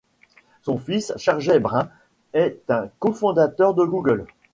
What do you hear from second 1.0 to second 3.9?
Sergey Brin est un co-fondateur de